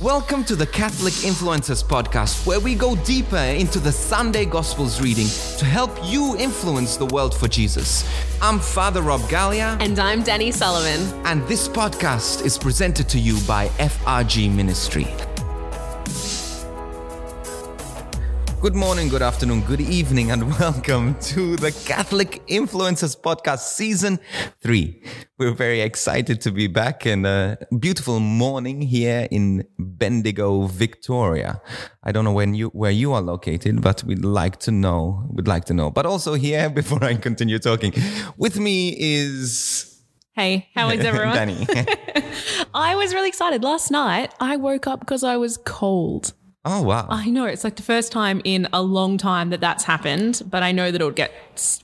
[0.00, 5.26] Welcome to the Catholic Influencers Podcast, where we go deeper into the Sunday Gospels reading
[5.58, 8.04] to help you influence the world for Jesus.
[8.42, 11.00] I'm Father Rob Galea, And I'm Denny Sullivan.
[11.24, 15.06] and this podcast is presented to you by FRG Ministry.
[18.66, 24.18] Good morning, good afternoon, good evening, and welcome to the Catholic Influencers Podcast Season
[24.60, 25.04] 3.
[25.38, 31.62] We're very excited to be back in a beautiful morning here in Bendigo, Victoria.
[32.02, 35.28] I don't know when you where you are located, but we'd like to know.
[35.30, 35.92] We'd like to know.
[35.92, 37.94] But also here, before I continue talking,
[38.36, 41.36] with me is Hey, how is everyone?
[41.36, 41.68] Danny.
[42.74, 43.62] I was really excited.
[43.62, 46.32] Last night, I woke up because I was cold.
[46.66, 47.06] Oh wow.
[47.08, 50.62] I know it's like the first time in a long time that that's happened, but
[50.62, 51.32] I know that it'll get,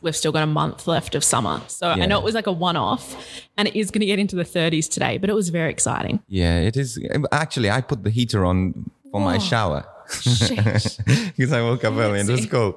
[0.02, 1.62] we've still got a month left of summer.
[1.68, 3.16] So I know it was like a one off
[3.56, 6.20] and it is going to get into the 30s today, but it was very exciting.
[6.28, 6.98] Yeah, it is.
[7.30, 9.38] Actually, I put the heater on for my oh.
[9.38, 9.86] shower.
[11.36, 12.74] because I woke up early and it was cold.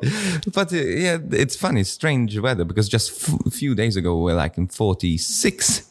[0.53, 4.23] But uh, yeah, it's funny, strange weather because just f- a few days ago we
[4.23, 5.89] were like in 46,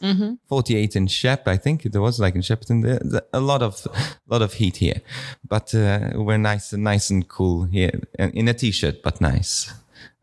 [0.49, 2.81] 48 in Shep, I think it was like in.
[2.81, 3.85] There- there- A lot of,
[4.27, 5.01] lot of heat here,
[5.47, 9.73] but uh, we're nice and nice and cool here uh, in a t-shirt, but nice.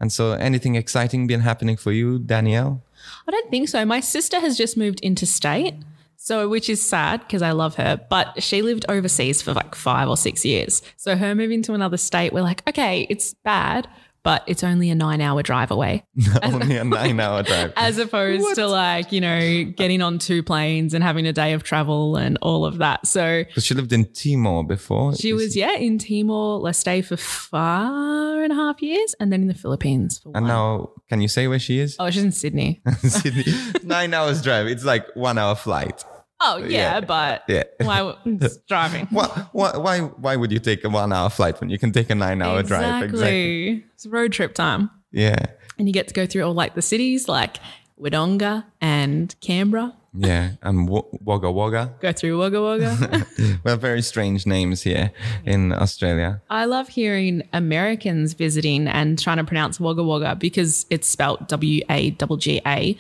[0.00, 2.82] And so, anything exciting been happening for you, Danielle?
[3.28, 3.84] I don't think so.
[3.84, 5.74] My sister has just moved interstate.
[6.16, 10.08] So, which is sad because I love her, but she lived overseas for like five
[10.08, 10.82] or six years.
[10.96, 13.88] So, her moving to another state, we're like, okay, it's bad,
[14.22, 16.04] but it's only a nine hour drive away.
[16.44, 17.72] Only a nine-hour drive.
[17.76, 21.64] as opposed to like you know getting on two planes and having a day of
[21.64, 25.16] travel and all of that so Because she lived in Timor before.
[25.16, 29.48] she was yeah in timor leste for four and a half years and then in
[29.48, 30.48] the philippines for And one.
[30.48, 31.96] now, can you say where she is?
[32.00, 33.44] oh she's in sydney Sydney.
[33.84, 34.66] Nine hours drive.
[34.66, 36.02] It's like one hour flight.
[36.40, 37.00] oh yeah, Yeah.
[37.00, 37.64] but Yeah.
[37.88, 38.14] why
[38.68, 41.92] driving Why, why, why, why would you take a one hour flight when you can
[41.92, 43.02] take a nine hour drive?
[43.04, 45.36] exactly it's road trip time Yeah.
[45.78, 47.58] and you get to go through all like the cities like
[48.00, 50.50] Wodonga and Canberra Yeah.
[50.62, 51.94] And w- Wagga Wagga.
[52.00, 53.26] go through Wagga Wagga
[53.64, 55.10] Well, very strange names here
[55.46, 56.42] in Australia.
[56.50, 61.82] I love hearing Americans visiting and trying to pronounce Wagga Wagga because it's spelt W
[61.88, 62.96] A G G A.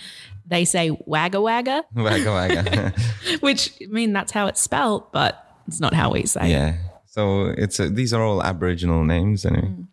[0.46, 2.92] They say Wagga Wagga, Wagga Wagga.
[3.40, 6.46] which I mean that's how it's spelt, but it's not how we say.
[6.46, 6.50] it.
[6.50, 6.76] yeah.
[7.06, 9.68] So it's a, these are all Aboriginal names anyway.
[9.68, 9.86] Mm.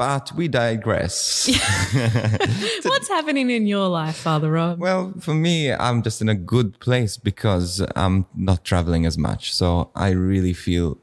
[0.00, 1.46] But we digress.
[2.84, 4.78] What's happening in your life, Father Rob?
[4.78, 9.52] Well, for me, I'm just in a good place because I'm not traveling as much.
[9.52, 10.96] So I really feel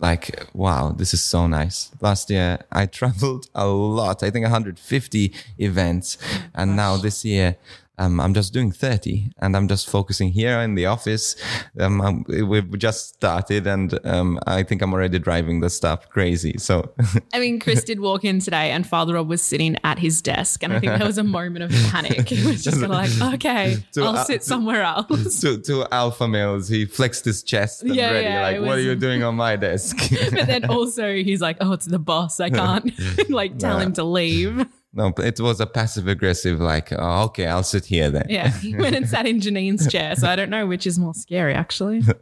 [0.00, 1.92] like, wow, this is so nice.
[2.00, 4.24] Last year, I traveled a lot.
[4.24, 6.18] I think 150 events.
[6.52, 7.58] And now this year,
[8.02, 11.36] um, I'm just doing 30 and I'm just focusing here in the office.
[11.78, 16.54] Um, we've just started and um, I think I'm already driving the stuff crazy.
[16.58, 16.92] So
[17.32, 20.62] I mean, Chris did walk in today, and Father Rob was sitting at his desk,
[20.62, 22.28] and I think there was a moment of panic.
[22.28, 25.86] He was just kind of like, "Okay, To- I'll uh, sit somewhere else." to, to
[25.92, 28.26] alpha males, he flexed his chest and Yeah, ready.
[28.26, 29.96] yeah, like, it what are you doing on my desk?
[30.32, 32.40] But then also, he's like, "Oh, it's the boss.
[32.40, 32.90] I can't
[33.30, 37.46] like tell him to leave." No, but it was a passive aggressive, like, oh, okay,
[37.46, 38.26] I'll sit here then.
[38.28, 40.14] Yeah, he went and sat in Janine's chair.
[40.16, 42.02] So I don't know which is more scary, actually.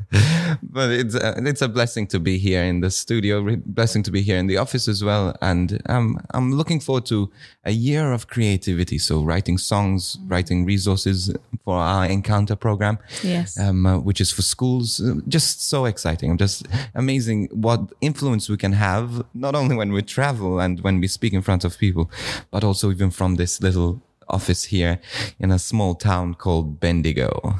[0.62, 4.20] But it's a, it's a blessing to be here in the studio, blessing to be
[4.20, 5.36] here in the office as well.
[5.40, 7.30] And um, I'm looking forward to
[7.64, 8.98] a year of creativity.
[8.98, 11.32] So writing songs, writing resources
[11.64, 12.98] for our encounter program.
[13.22, 13.58] Yes.
[13.58, 15.00] Um, uh, which is for schools.
[15.00, 16.30] Uh, Just so exciting.
[16.30, 21.00] I'm just amazing what influence we can have, not only when we travel and when
[21.00, 22.10] we speak in front of people,
[22.50, 25.00] but also even from this little office here
[25.38, 27.56] in a small town called Bendigo.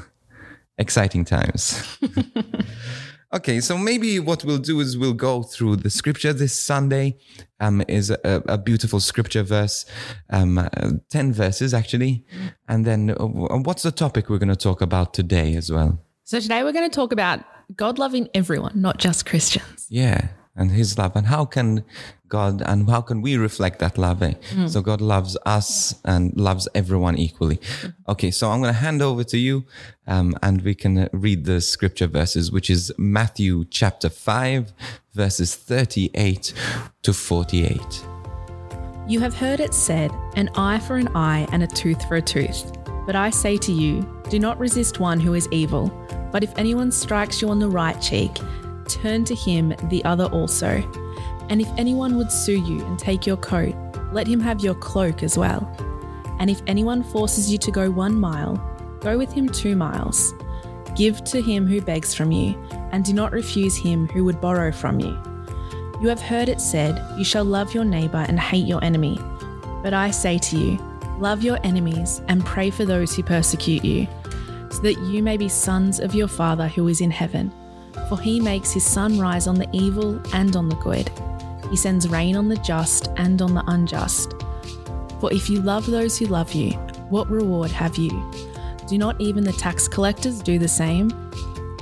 [0.77, 1.97] Exciting times.
[3.33, 7.17] Okay, so maybe what we'll do is we'll go through the scripture this Sunday.
[7.61, 9.85] Um, is a, a beautiful scripture verse,
[10.31, 10.67] um, uh,
[11.09, 12.25] ten verses actually,
[12.67, 16.03] and then uh, what's the topic we're going to talk about today as well?
[16.23, 17.45] So today we're going to talk about
[17.75, 19.85] God loving everyone, not just Christians.
[19.89, 21.83] Yeah, and His love, and how can
[22.27, 24.23] God and how can we reflect that love?
[24.23, 24.33] eh?
[24.67, 27.59] So God loves us and loves everyone equally.
[28.07, 29.65] Okay, so I'm going to hand over to you,
[30.07, 34.73] um, and we can read the scripture verses, which is Matthew chapter five,
[35.13, 36.53] verses thirty-eight
[37.03, 38.05] to forty-eight.
[39.07, 42.21] You have heard it said, an eye for an eye and a tooth for a
[42.21, 42.71] tooth.
[43.05, 45.89] But I say to you, do not resist one who is evil.
[46.31, 48.31] But if anyone strikes you on the right cheek,
[48.91, 50.83] turn to him the other also.
[51.49, 53.75] And if anyone would sue you and take your coat,
[54.11, 55.69] let him have your cloak as well.
[56.39, 58.55] And if anyone forces you to go one mile,
[58.99, 60.33] go with him two miles.
[60.95, 62.55] Give to him who begs from you,
[62.91, 65.17] and do not refuse him who would borrow from you.
[66.01, 69.19] You have heard it said, You shall love your neighbour and hate your enemy.
[69.83, 70.77] But I say to you,
[71.19, 74.07] Love your enemies and pray for those who persecute you,
[74.71, 77.53] so that you may be sons of your Father who is in heaven.
[78.09, 81.09] For he makes his sun rise on the evil and on the good.
[81.69, 84.33] He sends rain on the just and on the unjust.
[85.19, 86.71] For if you love those who love you,
[87.09, 88.09] what reward have you?
[88.87, 91.11] Do not even the tax collectors do the same?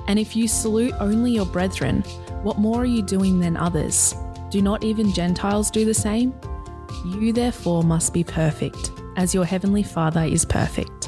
[0.07, 2.01] And if you salute only your brethren,
[2.43, 4.13] what more are you doing than others?
[4.49, 6.33] Do not even Gentiles do the same?
[7.05, 10.98] You therefore must be perfect, as your heavenly Father is perfect.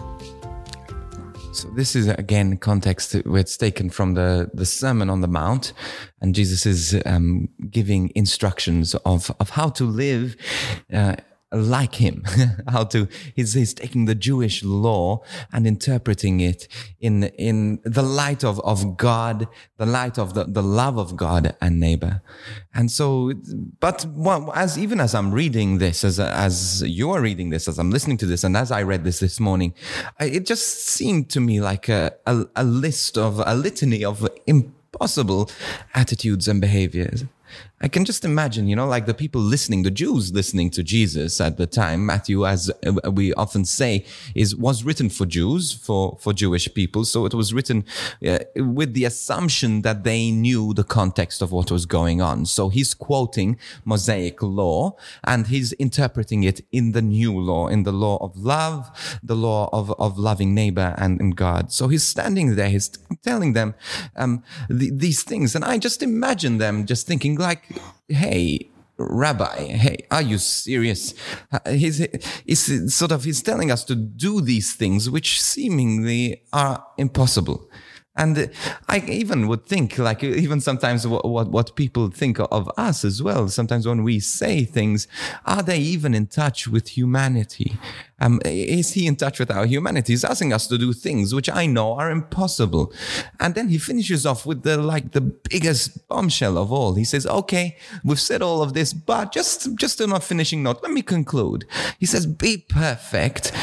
[1.74, 5.72] This is again context where it's taken from the the Sermon on the Mount,
[6.20, 10.36] and Jesus is um, giving instructions of of how to live.
[10.94, 11.16] Uh,
[11.52, 12.24] like him
[12.70, 15.22] how to he's, he's taking the jewish law
[15.52, 16.68] and interpreting it
[17.00, 21.56] in in the light of of god the light of the, the love of god
[21.60, 22.22] and neighbor.
[22.74, 23.34] And so
[23.80, 24.06] but
[24.56, 28.18] as even as i'm reading this as as you are reading this as i'm listening
[28.18, 29.74] to this and as i read this this morning
[30.20, 35.50] it just seemed to me like a a, a list of a litany of impossible
[35.94, 37.26] attitudes and behaviors
[37.84, 41.42] I can just imagine, you know, like the people listening, the Jews listening to Jesus
[41.42, 42.06] at the time.
[42.06, 44.06] Matthew, as uh, we often say,
[44.36, 47.06] is was written for Jews, for for Jewish people.
[47.06, 47.84] So it was written
[48.26, 52.46] uh, with the assumption that they knew the context of what was going on.
[52.46, 57.92] So he's quoting Mosaic law and he's interpreting it in the new law, in the
[57.92, 58.92] law of love,
[59.24, 61.72] the law of of loving neighbor and, and God.
[61.72, 62.90] So he's standing there, he's
[63.24, 63.74] telling them
[64.16, 67.71] um, the, these things, and I just imagine them just thinking like
[68.08, 71.14] hey, Rabbi, hey, are you serious?
[71.52, 71.98] Uh, he's,
[72.46, 77.70] he's sort of, he's telling us to do these things which seemingly are impossible.
[78.16, 78.52] And
[78.90, 83.24] I even would think, like, even sometimes what, what, what, people think of us as
[83.24, 83.48] well.
[83.48, 85.08] Sometimes when we say things,
[85.46, 87.78] are they even in touch with humanity?
[88.20, 90.12] Um, is he in touch with our humanity?
[90.12, 92.94] He's asking us to do things which I know are impossible.
[93.40, 96.96] And then he finishes off with the, like, the biggest bombshell of all.
[96.96, 100.84] He says, okay, we've said all of this, but just, just on a finishing note,
[100.84, 101.66] let me conclude.
[101.98, 103.54] He says, be perfect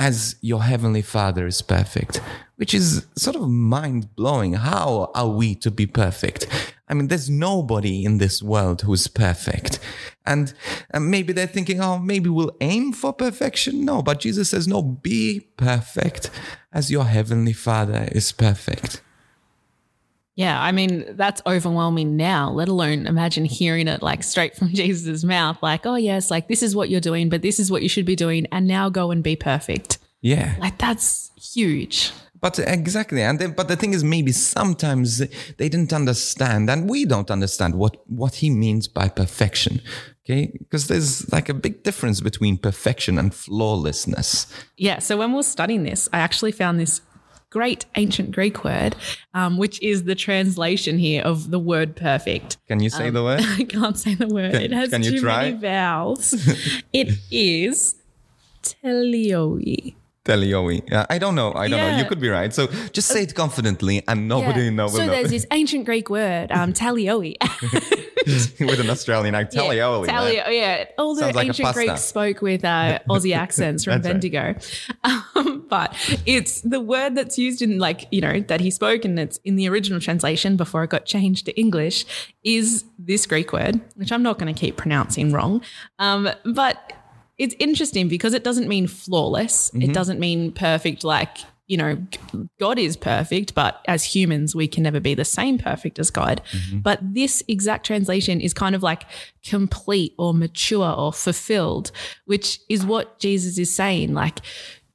[0.00, 2.20] as your heavenly father is perfect
[2.60, 4.52] which is sort of mind blowing.
[4.52, 6.46] How are we to be perfect?
[6.88, 9.78] I mean, there's nobody in this world who's perfect.
[10.26, 10.52] And,
[10.90, 13.86] and maybe they're thinking, oh, maybe we'll aim for perfection.
[13.86, 16.28] No, but Jesus says, no, be perfect
[16.70, 19.00] as your heavenly father is perfect.
[20.40, 25.22] Yeah, I mean, that's overwhelming now, let alone imagine hearing it like straight from Jesus'
[25.22, 27.90] mouth, like, oh, yes, like this is what you're doing, but this is what you
[27.90, 28.46] should be doing.
[28.50, 29.98] And now go and be perfect.
[30.22, 30.54] Yeah.
[30.58, 32.12] Like that's huge.
[32.40, 35.18] But exactly, and then, but the thing is, maybe sometimes
[35.58, 39.82] they didn't understand, and we don't understand what what he means by perfection.
[40.24, 44.46] Okay, because there's like a big difference between perfection and flawlessness.
[44.78, 45.00] Yeah.
[45.00, 47.02] So when we we're studying this, I actually found this
[47.50, 48.96] great ancient Greek word,
[49.34, 52.56] um, which is the translation here of the word perfect.
[52.68, 53.40] Can you say um, the word?
[53.58, 54.52] I can't say the word.
[54.52, 56.32] Can, it has can too many vowels.
[56.92, 57.96] it is
[58.62, 59.94] teleoi.
[60.24, 60.82] Teleoi.
[60.86, 61.52] Yeah, I don't know.
[61.54, 61.92] I don't yeah.
[61.92, 62.02] know.
[62.02, 62.52] You could be right.
[62.52, 64.70] So just say it confidently, and nobody yeah.
[64.70, 64.94] knows.
[64.94, 67.34] So there's this ancient Greek word, um, teleoi.
[68.60, 70.06] with an Australian accent, teleoi.
[70.06, 70.84] Yeah, telio, yeah.
[70.98, 74.54] All the Sounds ancient like Greeks spoke with uh, Aussie accents from Bendigo,
[75.04, 75.22] right.
[75.34, 75.94] um, but
[76.26, 79.56] it's the word that's used in like you know that he spoke, and it's in
[79.56, 82.04] the original translation before it got changed to English.
[82.44, 85.62] Is this Greek word, which I'm not going to keep pronouncing wrong,
[85.98, 86.92] um, but
[87.40, 89.70] it's interesting because it doesn't mean flawless.
[89.70, 89.90] Mm-hmm.
[89.90, 91.38] It doesn't mean perfect like,
[91.70, 91.96] you know,
[92.58, 96.42] God is perfect, but as humans, we can never be the same perfect as God.
[96.50, 96.80] Mm-hmm.
[96.80, 99.04] But this exact translation is kind of like
[99.46, 101.92] complete or mature or fulfilled,
[102.24, 104.14] which is what Jesus is saying.
[104.14, 104.40] Like,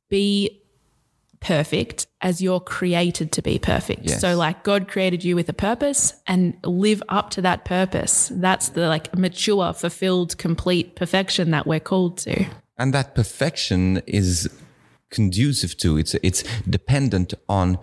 [0.10, 0.62] be
[1.40, 4.10] perfect as you're created to be perfect.
[4.10, 4.20] Yes.
[4.20, 8.30] So like God created you with a purpose and live up to that purpose.
[8.34, 12.46] That's the like mature, fulfilled, complete perfection that we're called to.
[12.78, 14.50] And that perfection is
[15.12, 17.78] conducive to it's it's dependent on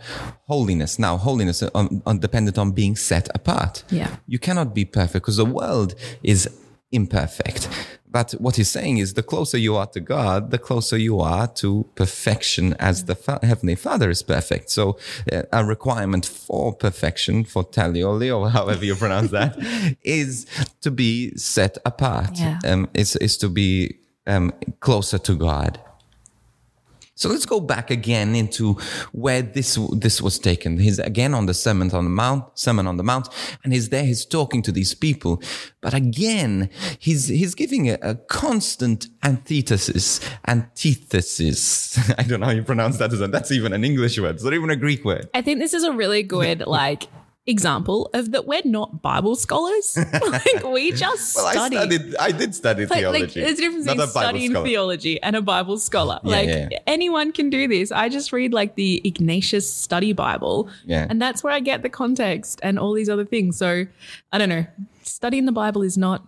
[0.46, 5.24] holiness now holiness on, on dependent on being set apart yeah you cannot be perfect
[5.24, 6.48] because the world is
[6.90, 7.68] imperfect
[8.12, 11.46] but what he's saying is the closer you are to God, the closer you are
[11.62, 14.70] to perfection as the fa- Heavenly Father is perfect.
[14.70, 14.98] So
[15.32, 19.56] uh, a requirement for perfection, for talioli or however you pronounce that,
[20.04, 20.46] is
[20.82, 22.38] to be set apart.
[22.38, 22.58] Yeah.
[22.66, 25.80] Um, is, is to be um, closer to God.
[27.14, 28.74] So let's go back again into
[29.12, 30.78] where this this was taken.
[30.78, 33.28] He's again on the Sermon on the Mount, Sermon on the Mount,
[33.62, 34.04] and he's there.
[34.04, 35.42] He's talking to these people,
[35.82, 40.20] but again, he's he's giving a, a constant antithesis.
[40.48, 41.98] Antithesis.
[42.18, 43.10] I don't know how you pronounce that.
[43.30, 44.36] That's even an English word.
[44.36, 45.28] It's not even a Greek word.
[45.34, 47.08] I think this is a really good like
[47.46, 49.98] example of that we're not Bible scholars.
[50.28, 52.14] like we just Well, I studied.
[52.16, 53.40] I did study Like, like, theology.
[53.40, 54.66] there's a difference Not between a studying scholar.
[54.66, 56.20] theology and a Bible scholar.
[56.22, 56.78] Yeah, like yeah, yeah.
[56.86, 57.90] anyone can do this.
[57.90, 61.06] I just read like the Ignatius Study Bible, Yeah.
[61.10, 63.56] and that's where I get the context and all these other things.
[63.56, 63.86] So
[64.32, 64.64] I don't know.
[65.02, 66.24] Studying the Bible is not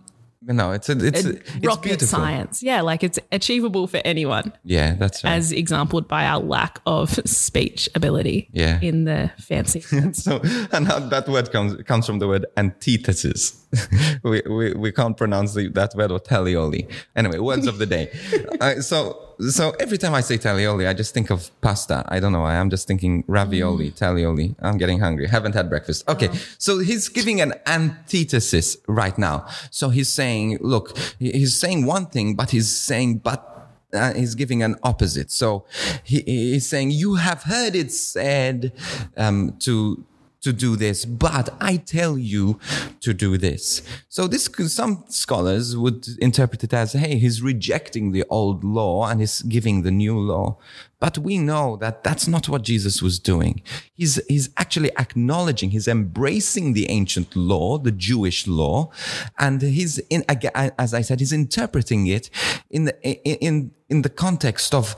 [0.47, 2.07] No, it's a, it's, a it's rocket beautiful.
[2.19, 2.61] science.
[2.61, 5.33] Yeah, like it's achievable for anyone, Yeah, that's right.
[5.33, 8.49] as exampled by our lack of speech ability.
[8.51, 8.79] Yeah.
[8.81, 9.81] in the fancy.
[10.13, 10.39] so
[10.71, 13.65] and that word comes comes from the word antithesis.
[14.23, 16.89] we, we we can't pronounce the, that word or talioli.
[17.15, 18.11] Anyway, words of the day.
[18.61, 22.03] uh, so so every time I say talioli, I just think of pasta.
[22.07, 22.55] I don't know why.
[22.57, 24.55] I'm just thinking ravioli, talioli.
[24.61, 25.27] I'm getting hungry.
[25.27, 26.07] Haven't had breakfast.
[26.07, 29.47] Okay, so he's giving an antithesis right now.
[29.71, 33.55] So he's saying, look, he's saying one thing, but he's saying, but
[33.93, 35.31] uh, he's giving an opposite.
[35.31, 35.65] So
[36.03, 38.73] he, he's saying, "You have heard it said
[39.17, 40.03] um, to."
[40.45, 42.59] To do this, but I tell you
[42.99, 43.81] to do this.
[44.09, 49.21] So this some scholars would interpret it as, hey, he's rejecting the old law and
[49.21, 50.59] he's giving the new law.
[50.99, 53.63] But we know that that's not what Jesus was doing.
[53.95, 58.91] He's, he's actually acknowledging, he's embracing the ancient law, the Jewish law,
[59.39, 62.29] and he's in, as I said, he's interpreting it
[62.69, 64.95] in the, in, in the context of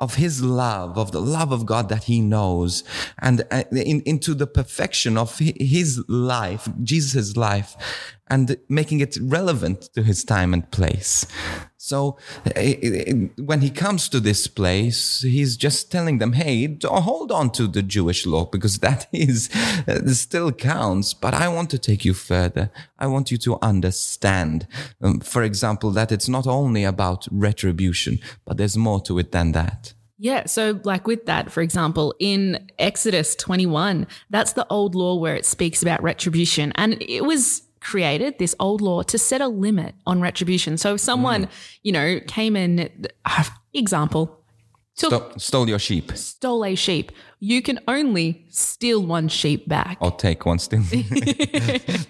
[0.00, 2.84] of his love, of the love of God that he knows,
[3.18, 7.76] and uh, in, into the perfection of his life, Jesus' life,
[8.28, 11.26] and making it relevant to his time and place.
[11.80, 17.30] So uh, uh, when he comes to this place, he's just telling them, hey, hold
[17.30, 19.48] on to the Jewish law because that is
[20.18, 22.70] still counts, but I want to take you further.
[22.98, 24.66] I want you to understand,
[25.00, 29.52] um, for example, that it's not only about retribution, but there's more to it than
[29.52, 29.94] that.
[30.20, 30.46] Yeah.
[30.46, 35.46] So, like with that, for example, in Exodus 21, that's the old law where it
[35.46, 36.72] speaks about retribution.
[36.74, 40.76] And it was created, this old law, to set a limit on retribution.
[40.76, 41.48] So, if someone,
[41.82, 44.22] you know, came in, uh, example,
[44.98, 49.96] took, Sto- stole your sheep stole a sheep, you can only steal one sheep back.
[50.00, 50.82] or take one still.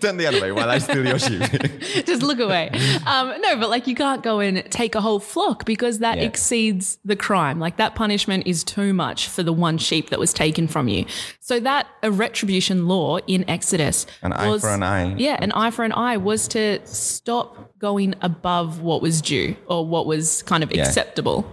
[0.01, 1.43] Turn the other way while I steal your sheep.
[2.07, 2.71] Just look away.
[3.07, 6.25] Um, no, but like you can't go and take a whole flock because that Yeah.
[6.25, 7.59] exceeds the crime.
[7.61, 11.05] Like that punishment is too much for the one sheep that was taken from you.
[11.41, 15.15] So that a retribution law in Exodus, An eye was- for an eye.
[15.17, 19.87] Yeah, an eye for an eye was to stop going above what was due or
[19.87, 21.45] what was kind of acceptable.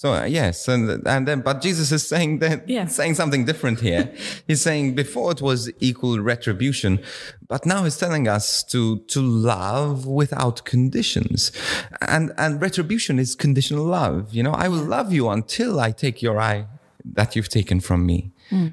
[0.00, 2.86] So uh, yes, and and then but Jesus is saying that Yeah.
[2.86, 4.10] saying something different here.
[4.48, 7.00] he's saying before it was equal retribution,
[7.48, 11.52] but now he's telling us to to love without conditions,
[12.00, 14.32] and and retribution is conditional love.
[14.32, 16.64] You know, I will love you until I take your eye
[17.04, 18.32] that you've taken from me.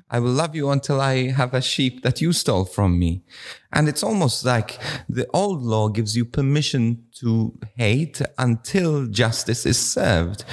[0.10, 3.22] I will love you until I have a sheep that you stole from me.
[3.72, 9.78] And it's almost like the old law gives you permission to hate until justice is
[9.78, 10.46] served.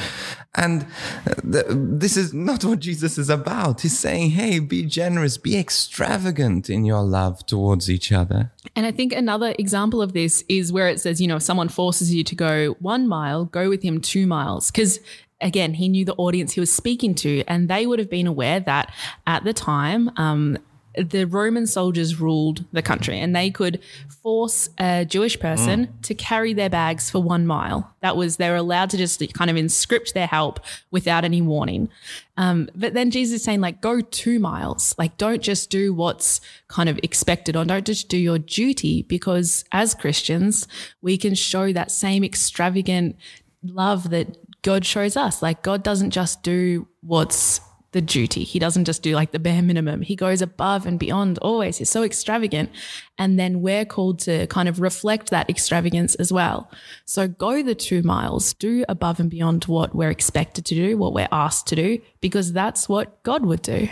[0.56, 0.86] And
[1.26, 3.80] uh, th- this is not what Jesus is about.
[3.80, 8.52] He's saying, hey, be generous, be extravagant in your love towards each other.
[8.76, 11.68] And I think another example of this is where it says, you know, if someone
[11.68, 14.70] forces you to go one mile, go with him two miles.
[14.70, 15.00] Because
[15.44, 18.58] again, he knew the audience he was speaking to, and they would have been aware
[18.58, 18.92] that
[19.26, 20.58] at the time, um,
[20.96, 23.80] the Roman soldiers ruled the country and they could
[24.22, 27.92] force a Jewish person to carry their bags for one mile.
[28.00, 30.60] That was, they were allowed to just kind of inscript their help
[30.92, 31.88] without any warning.
[32.36, 34.94] Um, but then Jesus is saying, like, go two miles.
[34.96, 39.64] Like, don't just do what's kind of expected or don't just do your duty because
[39.72, 40.68] as Christians,
[41.02, 43.16] we can show that same extravagant
[43.64, 45.40] love that God shows us.
[45.42, 47.60] Like, God doesn't just do what's
[47.92, 48.42] the duty.
[48.42, 50.02] He doesn't just do like the bare minimum.
[50.02, 51.78] He goes above and beyond always.
[51.78, 52.70] He's so extravagant.
[53.18, 56.68] And then we're called to kind of reflect that extravagance as well.
[57.04, 61.14] So go the two miles, do above and beyond what we're expected to do, what
[61.14, 63.88] we're asked to do, because that's what God would do.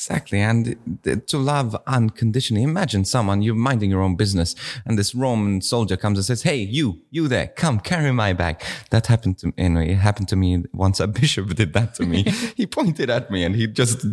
[0.00, 0.40] Exactly.
[0.40, 0.78] And
[1.26, 2.62] to love unconditionally.
[2.62, 4.54] Imagine someone, you're minding your own business,
[4.86, 8.62] and this Roman soldier comes and says, Hey, you, you there, come carry my bag.
[8.88, 9.52] That happened to me.
[9.58, 11.00] Anyway, it happened to me once.
[11.00, 12.22] A bishop did that to me.
[12.56, 14.06] he pointed at me and he just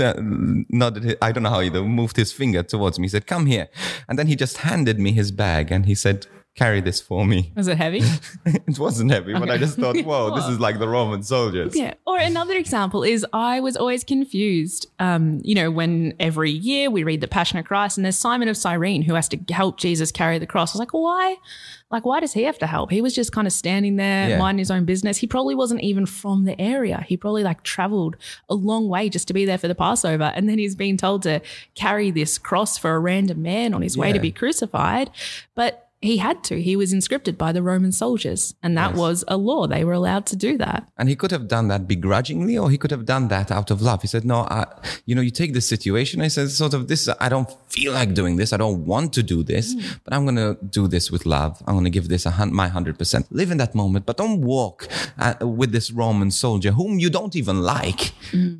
[0.00, 1.04] uh, nodded.
[1.04, 3.04] His, I don't know how he moved his finger towards me.
[3.04, 3.68] He said, Come here.
[4.08, 7.50] And then he just handed me his bag and he said, carry this for me.
[7.56, 8.02] Was it heavy?
[8.46, 11.74] it wasn't heavy, but I just thought, whoa, this is like the Roman soldiers.
[11.74, 11.94] Yeah.
[12.06, 14.86] Or another example is I was always confused.
[14.98, 18.48] Um, you know, when every year we read the Passion of Christ and there's Simon
[18.48, 20.72] of Cyrene who has to help Jesus carry the cross.
[20.74, 21.36] I was like, why?
[21.90, 22.90] Like, why does he have to help?
[22.90, 24.38] He was just kind of standing there, Yeah.
[24.38, 25.18] minding his own business.
[25.18, 27.04] He probably wasn't even from the area.
[27.06, 28.16] He probably like traveled
[28.48, 30.32] a long way just to be there for the Passover.
[30.34, 31.40] And then he's being told to
[31.74, 35.10] carry this cross for a random man on his way to be crucified.
[35.54, 36.60] But he had to.
[36.60, 38.98] He was inscripted by the Roman soldiers, and that Yes.
[38.98, 39.62] was a law.
[39.66, 40.80] They were allowed to do that.
[40.98, 43.80] And he could have done that begrudgingly, or he could have done that out of
[43.80, 44.02] love.
[44.02, 44.66] He said, "No, I,
[45.06, 47.08] you know, you take this situation." I said, "Sort of this.
[47.26, 48.52] I don't feel like doing this.
[48.52, 49.66] I don't want to do this,
[50.04, 51.52] but I'm going to do this with love.
[51.66, 53.26] I'm going to give this a hun- my hundred percent.
[53.30, 57.34] Live in that moment, but don't walk uh, with this Roman soldier whom you don't
[57.36, 58.12] even like.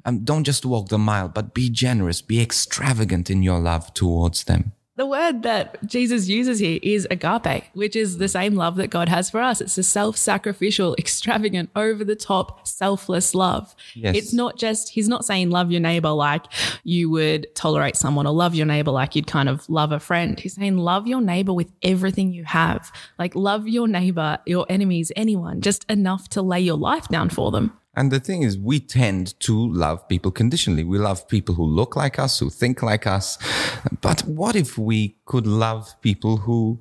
[0.07, 4.45] Um, don't just walk the mile, but be generous, be extravagant in your love towards
[4.45, 4.63] them."
[5.03, 9.09] The word that Jesus uses here is agape, which is the same love that God
[9.09, 9.61] has for us.
[9.61, 13.75] It's a self sacrificial, extravagant, over the top, selfless love.
[13.97, 14.15] Yes.
[14.15, 16.45] It's not just, he's not saying love your neighbor like
[16.85, 20.39] you would tolerate someone or love your neighbor like you'd kind of love a friend.
[20.39, 22.93] He's saying love your neighbor with everything you have.
[23.19, 27.51] Like love your neighbor, your enemies, anyone, just enough to lay your life down for
[27.51, 27.77] them.
[27.95, 30.83] And the thing is, we tend to love people conditionally.
[30.85, 33.37] We love people who look like us, who think like us.
[34.01, 36.81] But what if we could love people who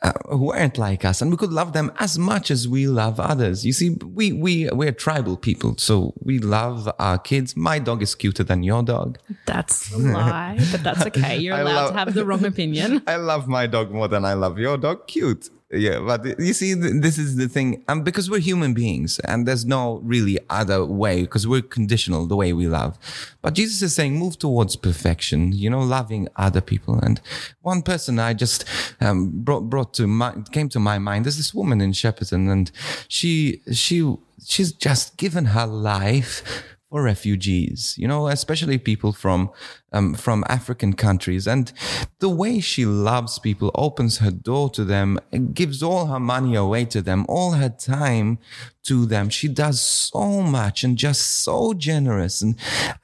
[0.00, 3.18] uh, who aren't like us, and we could love them as much as we love
[3.20, 3.64] others?
[3.66, 7.56] You see, we we we're tribal people, so we love our kids.
[7.56, 9.18] My dog is cuter than your dog.
[9.46, 11.38] That's a lie, but that's okay.
[11.38, 13.02] You're I allowed love- to have the wrong opinion.
[13.08, 15.06] I love my dog more than I love your dog.
[15.08, 15.50] Cute.
[15.70, 17.84] Yeah, but you see, this is the thing.
[17.88, 22.36] Um, because we're human beings and there's no really other way because we're conditional the
[22.36, 22.98] way we love.
[23.42, 26.98] But Jesus is saying, move towards perfection, you know, loving other people.
[26.98, 27.20] And
[27.60, 28.64] one person I just
[29.02, 31.26] um, brought, brought to my, came to my mind.
[31.26, 32.70] There's this woman in Shepparton and
[33.08, 36.42] she, she, she's just given her life
[36.90, 39.50] for refugees, you know, especially people from
[39.92, 41.46] um, from African countries.
[41.46, 41.72] And
[42.18, 45.18] the way she loves people, opens her door to them,
[45.52, 48.38] gives all her money away to them, all her time
[48.84, 49.28] to them.
[49.28, 52.56] She does so much and just so generous, and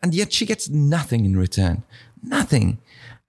[0.03, 1.83] and yet she gets nothing in return,
[2.23, 2.79] nothing.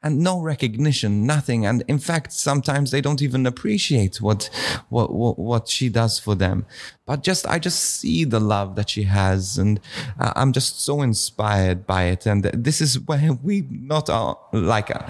[0.06, 1.66] And no recognition, nothing.
[1.66, 4.52] And in fact, sometimes they don't even appreciate what,
[4.90, 6.68] what, what, what she does for them.
[7.08, 9.80] But just, I just see the love that she has and
[10.20, 12.28] uh, I'm just so inspired by it.
[12.28, 15.08] And this is where we not are like, uh,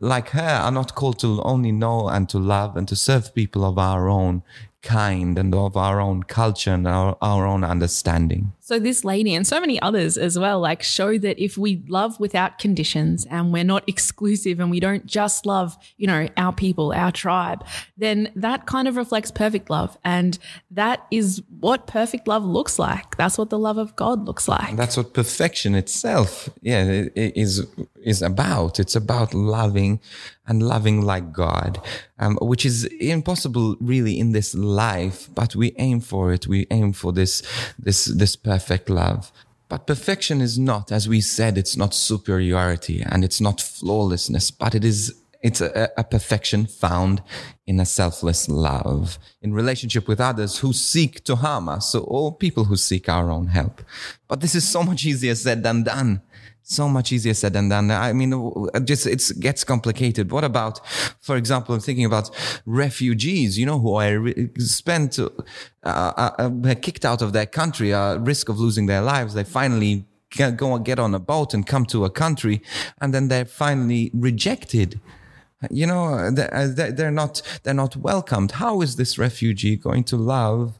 [0.00, 3.66] like her are not called to only know and to love and to serve people
[3.66, 4.42] of our own
[4.82, 8.52] kind and of our own culture and our, our own understanding.
[8.68, 12.20] So this lady and so many others as well, like show that if we love
[12.20, 16.92] without conditions and we're not exclusive and we don't just love, you know, our people,
[16.92, 17.64] our tribe,
[17.96, 19.96] then that kind of reflects perfect love.
[20.04, 20.38] And
[20.70, 23.16] that is what perfect love looks like.
[23.16, 24.76] That's what the love of God looks like.
[24.76, 27.66] That's what perfection itself, yeah, is
[28.04, 28.78] is about.
[28.78, 30.00] It's about loving
[30.46, 31.80] and loving like God,
[32.18, 35.28] um, which is impossible really in this life.
[35.34, 36.46] But we aim for it.
[36.46, 37.42] We aim for this
[37.78, 39.30] this this perfect love.
[39.68, 44.74] But perfection is not, as we said, it's not superiority and it's not flawlessness, but
[44.74, 47.22] it is it's a, a perfection found
[47.64, 52.32] in a selfless love in relationship with others who seek to harm us so all
[52.32, 53.80] people who seek our own help
[54.26, 56.20] but this is so much easier said than done
[56.70, 57.90] so much easier said than done.
[57.90, 58.30] I mean
[58.84, 60.30] just it gets complicated.
[60.30, 60.80] What about
[61.20, 62.26] for example i'm thinking about
[62.66, 65.28] refugees you know who are re- spent uh,
[65.82, 69.32] uh, uh, kicked out of their country uh, risk of losing their lives.
[69.34, 70.04] They finally
[70.62, 72.60] go and get on a boat and come to a country
[73.00, 75.00] and then they're finally rejected.
[75.70, 76.30] You know uh,
[76.78, 78.50] they- they're not they're not welcomed.
[78.62, 80.78] How is this refugee going to love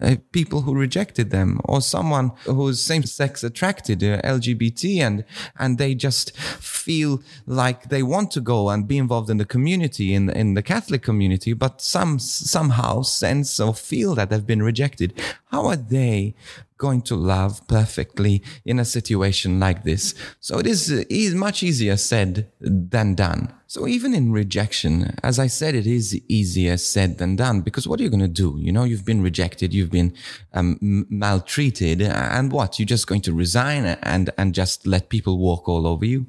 [0.00, 5.24] uh, people who rejected them or someone who's same-sex attracted uh, lgbt and
[5.58, 10.14] and they just feel like they want to go and be involved in the community
[10.14, 15.12] in in the catholic community but some somehow sense or feel that they've been rejected
[15.50, 16.34] how are they
[16.80, 20.14] going to love perfectly in a situation like this.
[20.40, 23.52] So it is, is much easier said than done.
[23.66, 28.00] So even in rejection, as I said, it is easier said than done because what
[28.00, 28.56] are you going to do?
[28.58, 30.14] You know, you've been rejected, you've been
[30.54, 30.78] um,
[31.10, 32.78] maltreated, and what?
[32.78, 36.26] You're just going to resign and and just let people walk all over you.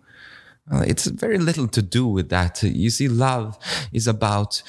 [0.71, 2.61] It's very little to do with that.
[2.61, 3.57] You see, love
[3.91, 4.61] is about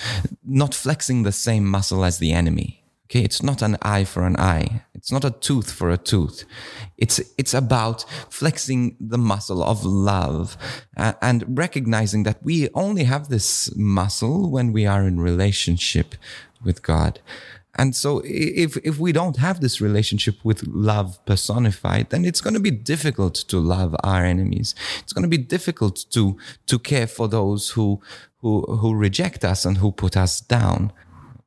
[0.45, 2.82] not flexing the same muscle as the enemy.
[3.07, 4.85] Okay, it's not an eye for an eye.
[4.95, 6.45] It's not a tooth for a tooth.
[6.97, 10.57] It's it's about flexing the muscle of love
[10.97, 16.15] uh, and recognizing that we only have this muscle when we are in relationship
[16.65, 17.21] with God.
[17.75, 22.55] And so if if we don't have this relationship with love personified, then it's going
[22.55, 24.75] to be difficult to love our enemies.
[25.01, 26.37] It's going to be difficult to
[26.67, 28.01] to care for those who
[28.41, 30.93] who who reject us and who put us down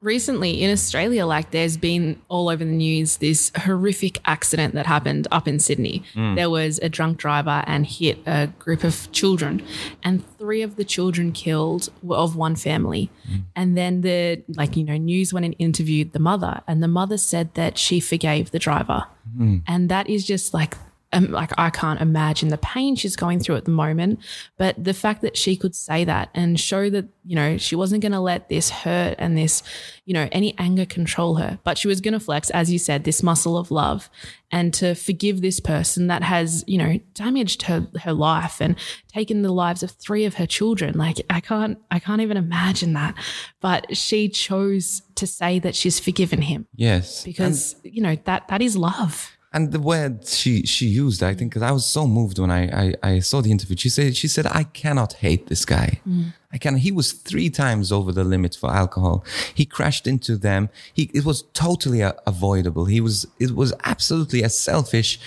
[0.06, 5.28] recently in Australia, like there's been all over the news this horrific accident that happened
[5.32, 6.04] up in Sydney.
[6.13, 6.36] Mm.
[6.36, 9.62] There was a drunk driver and hit a group of children,
[10.04, 13.10] and three of the children killed were of one family.
[13.30, 13.44] Mm.
[13.56, 17.18] And then the like you know news went and interviewed the mother, and the mother
[17.18, 19.06] said that she forgave the driver,
[19.38, 19.63] mm.
[19.68, 20.76] and that is just like
[21.15, 24.19] um, like I can't imagine the pain she's going through at the moment.
[24.58, 28.01] But the fact that she could say that and show that, you know, she wasn't
[28.01, 29.63] going to let this hurt and this,
[30.06, 33.04] you know, any anger control her, but she was going to flex, as you said,
[33.04, 34.10] this muscle of love
[34.51, 38.75] and to forgive this person that has, you know, damaged her, her life and
[39.08, 40.97] taken the lives of three of her children.
[40.97, 43.15] Like I can't, I can't even imagine that.
[43.62, 46.67] But she chose to say that she's forgiven him.
[46.75, 47.23] Yes.
[47.23, 51.34] Because, and- you know, that, that is love and the word she she used, I
[51.34, 53.78] think, because I was so moved when I, I, I saw the interview.
[53.78, 56.02] She said she said I cannot hate this guy.
[56.08, 56.34] Mm.
[56.52, 56.78] I can.
[56.78, 59.26] He was three times over the limit for alcohol.
[59.54, 60.70] He crashed into them.
[60.94, 62.86] He it was totally uh, avoidable.
[62.86, 65.20] He was it was absolutely a selfish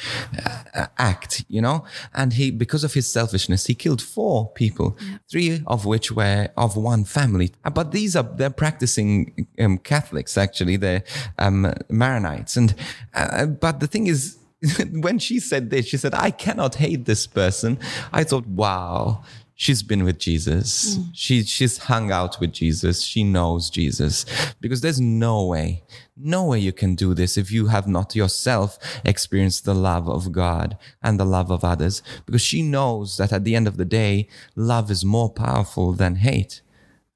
[0.74, 1.84] uh, act, you know.
[2.14, 4.96] And he because of his selfishness, he killed four people,
[5.30, 7.52] three of which were of one family.
[7.64, 10.76] Uh, but these are they're practicing um, Catholics actually.
[10.76, 11.04] They're
[11.38, 12.74] um, Maronites, and
[13.14, 14.38] uh, but the thing is
[14.90, 17.78] when she said this, she said, I cannot hate this person.
[18.12, 19.22] I thought, wow,
[19.58, 20.96] she's been with Jesus.
[20.96, 21.10] Mm.
[21.12, 23.02] She she's hung out with Jesus.
[23.02, 24.24] She knows Jesus.
[24.60, 25.82] Because there's no way,
[26.16, 30.32] no way you can do this if you have not yourself experienced the love of
[30.32, 32.02] God and the love of others.
[32.24, 36.16] Because she knows that at the end of the day, love is more powerful than
[36.16, 36.62] hate.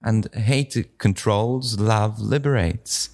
[0.02, 3.11] And hate controls, love liberates.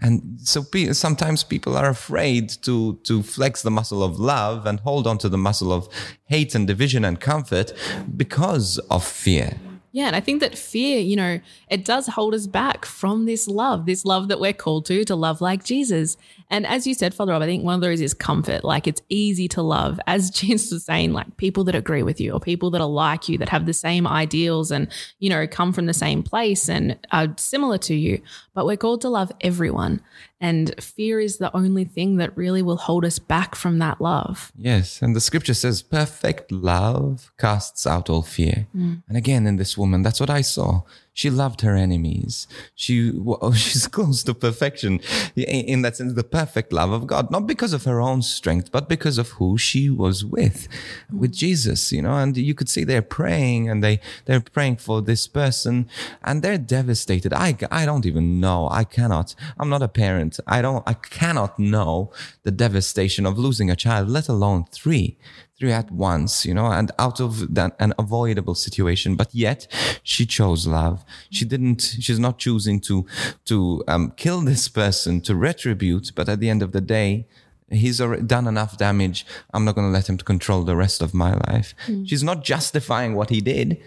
[0.00, 5.06] And so sometimes people are afraid to, to flex the muscle of love and hold
[5.06, 5.88] on to the muscle of
[6.24, 7.72] hate and division and comfort
[8.16, 9.58] because of fear.
[9.98, 13.48] Yeah, and I think that fear, you know, it does hold us back from this
[13.48, 16.16] love, this love that we're called to, to love like Jesus.
[16.50, 18.62] And as you said, Father Rob, I think one of those is comfort.
[18.62, 22.30] Like it's easy to love, as Jesus was saying, like people that agree with you
[22.30, 24.86] or people that are like you, that have the same ideals and,
[25.18, 28.22] you know, come from the same place and are similar to you.
[28.54, 30.00] But we're called to love everyone.
[30.40, 34.52] And fear is the only thing that really will hold us back from that love.
[34.56, 35.02] Yes.
[35.02, 38.68] And the scripture says, perfect love casts out all fear.
[38.76, 39.02] Mm.
[39.08, 40.82] And again, in this woman, that's what I saw.
[41.12, 42.46] She loved her enemies.
[42.76, 45.00] She well, she's close to perfection
[45.34, 48.88] in that sense, the perfect love of God, not because of her own strength, but
[48.88, 50.68] because of who she was with,
[51.12, 51.90] with Jesus.
[51.90, 55.88] You know, and you could see they're praying and they they're praying for this person,
[56.22, 57.32] and they're devastated.
[57.32, 58.68] I I don't even know.
[58.70, 59.34] I cannot.
[59.58, 60.38] I'm not a parent.
[60.46, 60.84] I don't.
[60.86, 62.12] I cannot know
[62.44, 65.18] the devastation of losing a child, let alone three
[65.58, 69.16] three at once, you know, and out of that an avoidable situation.
[69.16, 69.66] But yet
[70.02, 71.04] she chose love.
[71.30, 73.06] She didn't, she's not choosing to,
[73.46, 76.12] to, um, kill this person to retribute.
[76.14, 77.26] But at the end of the day,
[77.70, 79.26] he's already done enough damage.
[79.52, 81.74] I'm not going to let him control the rest of my life.
[81.86, 82.08] Mm.
[82.08, 83.80] She's not justifying what he did.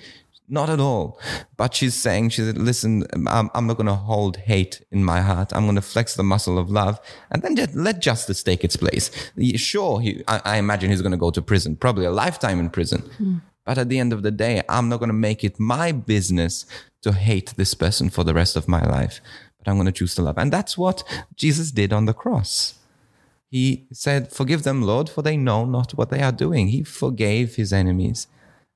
[0.54, 1.18] Not at all.
[1.56, 5.22] But she's saying, she said, listen, I'm, I'm not going to hold hate in my
[5.22, 5.54] heart.
[5.54, 7.00] I'm going to flex the muscle of love
[7.32, 9.10] and then just let justice take its place.
[9.56, 12.70] Sure, he, I, I, imagine he's going to go to prison, probably a lifetime in
[12.70, 13.10] prison.
[13.18, 13.42] Mm.
[13.64, 16.66] But at the end of the day, I'm not going to make it my business
[17.04, 19.22] to hate this person for the rest of my life.
[19.58, 20.38] But I'm going to choose to love.
[20.38, 21.02] And that's what
[21.34, 22.76] Jesus did on the cross.
[23.50, 26.68] He said, Forgive them, Lord, for they know not what they are doing.
[26.68, 28.28] He forgave his enemies.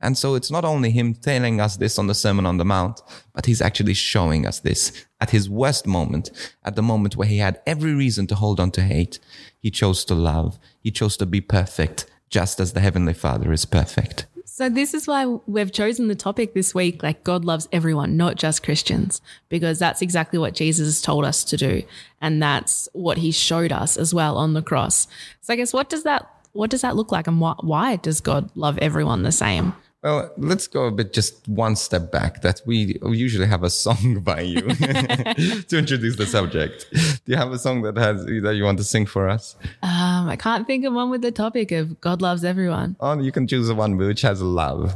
[0.01, 3.01] And so it's not only him telling us this on the Sermon on the Mount,
[3.33, 6.29] but he's actually showing us this at his worst moment,
[6.63, 9.19] at the moment where he had every reason to hold on to hate.
[9.59, 10.59] He chose to love.
[10.79, 14.25] He chose to be perfect, just as the Heavenly Father is perfect.
[14.45, 18.35] So this is why we've chosen the topic this week like God loves everyone, not
[18.35, 21.83] just Christians, because that's exactly what Jesus has told us to do
[22.21, 25.09] and that's what he showed us as well on the cross.
[25.41, 28.21] So I guess what does that what does that look like and why, why does
[28.21, 29.73] God love everyone the same?
[30.05, 32.43] Well, let's go a bit just one step back.
[32.43, 36.85] That we, usually have a song by you to introduce the subject.
[36.91, 39.55] Do you have a song that has that you want to sing for us?
[39.81, 42.97] Um, I can't think of one with the topic of God loves everyone.
[42.99, 44.95] Oh, you can choose the one which has love,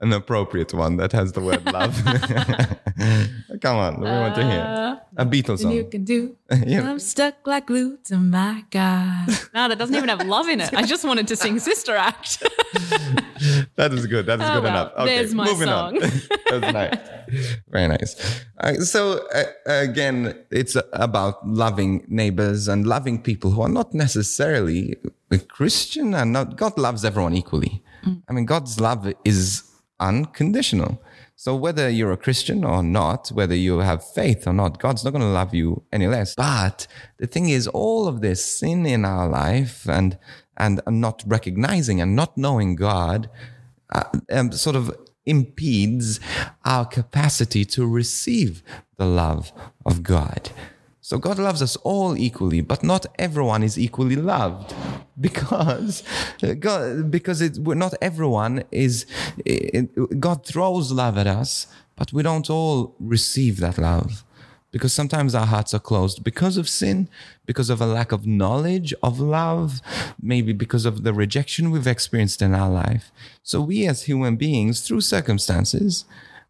[0.00, 1.94] an appropriate one that has the word love.
[3.60, 5.72] Come on, we want to hear a Beatles song.
[5.72, 6.36] you can do.
[6.66, 6.88] Yeah.
[6.90, 9.28] I'm stuck like glue to my God.
[9.54, 10.72] No, that doesn't even have love in it.
[10.74, 12.42] I just wanted to sing Sister Act.
[13.76, 14.26] That is good.
[14.26, 14.92] That is Oh, good well, enough.
[14.98, 16.02] Okay, there's my moving song.
[16.02, 16.10] on.
[16.50, 16.98] That's nice.
[17.68, 18.44] Very nice.
[18.58, 24.96] Uh, so uh, again, it's about loving neighbors and loving people who are not necessarily
[25.30, 26.56] a Christian and not.
[26.56, 27.80] God loves everyone equally.
[28.04, 28.22] Mm.
[28.28, 29.62] I mean, God's love is
[30.00, 31.02] unconditional.
[31.36, 35.12] So whether you're a Christian or not, whether you have faith or not, God's not
[35.12, 36.34] going to love you any less.
[36.34, 36.86] But
[37.18, 40.18] the thing is, all of this sin in our life and
[40.56, 43.30] and not recognizing and not knowing God
[43.94, 46.18] uh, um, sort of impedes
[46.64, 48.62] our capacity to receive
[48.96, 49.52] the love
[49.86, 50.50] of God.
[51.08, 54.74] So God loves us all equally, but not everyone is equally loved
[55.18, 56.02] because
[56.60, 59.06] God, because it, not everyone is
[59.46, 61.66] it, God throws love at us,
[61.96, 64.22] but we don't all receive that love
[64.70, 67.08] because sometimes our hearts are closed because of sin,
[67.46, 69.80] because of a lack of knowledge of love,
[70.20, 73.10] maybe because of the rejection we've experienced in our life.
[73.42, 76.04] So we as human beings, through circumstances,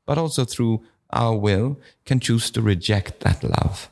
[0.04, 3.88] but also through our will, can choose to reject that love.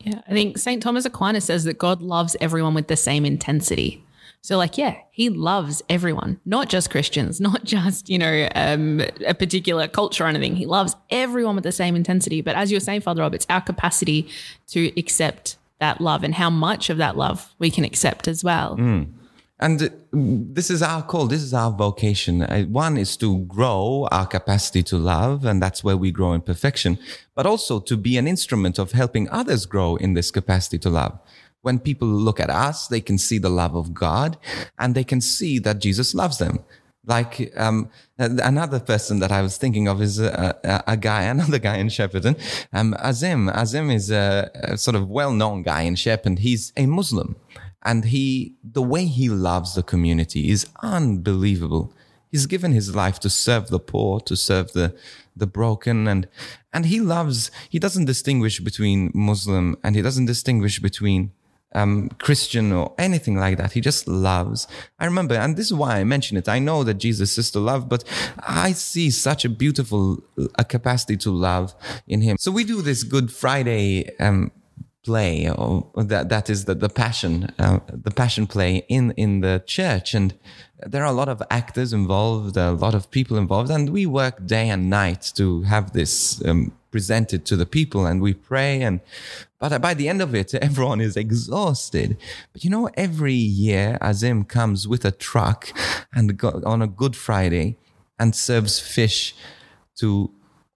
[0.00, 0.82] Yeah, I think St.
[0.82, 4.04] Thomas Aquinas says that God loves everyone with the same intensity.
[4.42, 9.34] So, like, yeah, he loves everyone, not just Christians, not just, you know, um, a
[9.34, 10.56] particular culture or anything.
[10.56, 12.40] He loves everyone with the same intensity.
[12.40, 14.28] But as you were saying, Father Rob, it's our capacity
[14.68, 18.76] to accept that love and how much of that love we can accept as well.
[19.60, 21.26] And uh, this is our call.
[21.26, 22.42] This is our vocation.
[22.42, 26.40] Uh, One is to grow our capacity to love, and that's where we grow in
[26.40, 26.98] perfection,
[27.34, 31.18] but also to be an instrument of helping others grow in this capacity to love.
[31.62, 34.38] When people look at us, they can see the love of God
[34.78, 36.60] and they can see that Jesus loves them.
[37.04, 41.58] Like um, another person that I was thinking of is a, a, a guy, another
[41.58, 42.38] guy in Shepparton,
[42.72, 43.50] um, Azim.
[43.50, 46.38] Azim is a, a sort of well-known guy in Shepparton.
[46.38, 47.36] He's a Muslim,
[47.82, 51.92] and he the way he loves the community is unbelievable.
[52.30, 54.94] He's given his life to serve the poor, to serve the
[55.36, 56.28] the broken, and
[56.72, 57.50] and he loves.
[57.68, 61.32] He doesn't distinguish between Muslim and he doesn't distinguish between
[61.74, 63.72] um, Christian or anything like that.
[63.72, 64.66] He just loves.
[64.98, 66.48] I remember, and this is why I mention it.
[66.48, 68.04] I know that Jesus is to love, but
[68.38, 70.22] I see such a beautiful
[70.56, 71.74] a capacity to love
[72.06, 72.36] in him.
[72.38, 74.50] So we do this Good Friday um,
[75.04, 79.62] play, or that that is the the passion, uh, the passion play in in the
[79.66, 80.34] church, and
[80.86, 84.46] there are a lot of actors involved, a lot of people involved, and we work
[84.46, 89.00] day and night to have this um, presented to the people, and we pray and.
[89.58, 92.16] But by the end of it, everyone is exhausted.
[92.52, 95.70] But you know, every year Azim comes with a truck
[96.14, 97.76] and go, on a Good Friday
[98.18, 99.34] and serves fish
[99.96, 100.30] to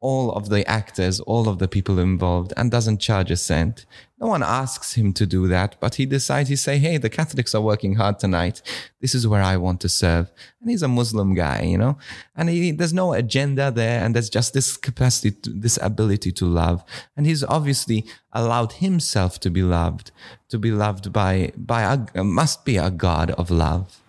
[0.04, 3.86] all of the actors, all of the people involved, and doesn't charge a cent.
[4.24, 7.54] No one asks him to do that, but he decides, he say, hey, the Catholics
[7.54, 8.62] are working hard tonight.
[9.02, 10.30] This is where I want to serve.
[10.62, 11.98] And he's a Muslim guy, you know,
[12.34, 14.02] and he, there's no agenda there.
[14.02, 16.82] And there's just this capacity, to, this ability to love.
[17.18, 20.10] And he's obviously allowed himself to be loved,
[20.48, 21.82] to be loved by, by
[22.14, 24.00] a, must be a God of love.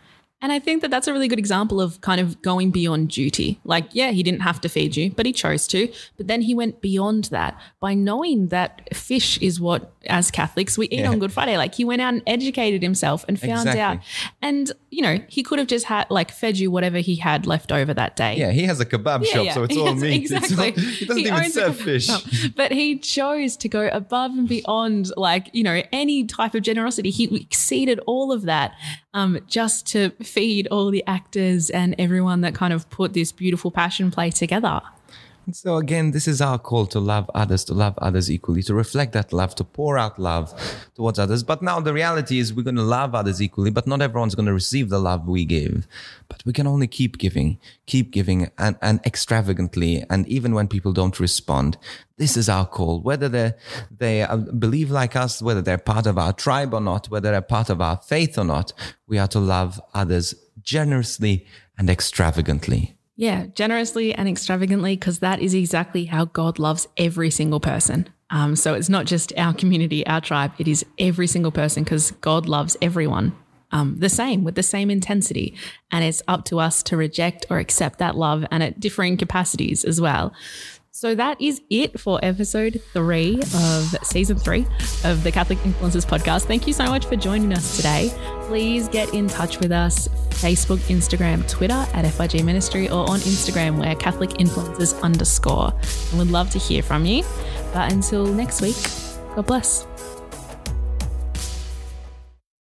[0.41, 3.60] And I think that that's a really good example of kind of going beyond duty.
[3.63, 5.91] Like, yeah, he didn't have to feed you, but he chose to.
[6.17, 10.88] But then he went beyond that by knowing that fish is what, as Catholics, we
[10.89, 11.10] eat Yeah.
[11.10, 11.58] on Good Friday.
[11.58, 13.80] Like, he went out and educated himself and found Exactly.
[13.82, 14.00] out.
[14.41, 17.71] And, you know, he could have just had, like, fed you whatever he had left
[17.71, 18.36] over that day.
[18.38, 19.54] Yeah, he has a kebab Yeah, shop, yeah.
[19.54, 20.15] so it's He all has- meat.
[20.32, 20.58] Exactly.
[20.74, 22.06] all- he doesn't even owns a serve fish.
[22.08, 22.21] shop.
[22.56, 27.10] But he chose to go above and beyond, like, you know, any type of generosity.
[27.10, 28.74] He exceeded all of that
[29.15, 33.71] um, just to feed all the actors and everyone that kind of put this beautiful
[33.71, 34.82] passion play together.
[35.52, 39.14] So again, this is our call to love others, to love others equally, to reflect
[39.14, 40.54] that love, to pour out love
[40.96, 41.44] towards others.
[41.44, 44.48] But now the reality is we're going to love others equally, but not everyone's going
[44.48, 45.88] to receive the love we give.
[46.28, 50.04] But we can only keep giving, keep giving and, and extravagantly.
[50.10, 51.78] And even when people don't respond,
[52.18, 53.02] this is our call.
[53.02, 53.54] Whether they,
[53.96, 57.42] they uh, believe like us, whether they're part of our tribe or not, whether they're
[57.42, 58.74] part of our faith or not,
[59.08, 61.46] we are to love others generously
[61.78, 62.95] and extravagantly.
[63.15, 68.10] Yeah, generously and extravagantly, because that is exactly how God loves every single person.
[68.30, 72.12] Um, so it's not just our community, our tribe, it is every single person because
[72.12, 73.36] God loves everyone
[73.75, 75.54] um, the same with the same intensity.
[75.91, 79.84] And it's up to us to reject or accept that love and at differing capacities
[79.84, 80.34] as well.
[80.96, 84.66] So that is it for episode three of season three
[85.04, 86.44] of the Catholic Influencers podcast.
[86.44, 88.14] Thank you so much for joining us today.
[88.44, 93.78] Please get in touch with us Facebook, Instagram, Twitter at FRG Ministry, or on Instagram
[93.78, 95.74] where Catholic Influencers underscore.
[96.12, 97.26] And we'd love to hear from you.
[97.74, 98.78] But until next week,
[99.36, 99.86] God bless.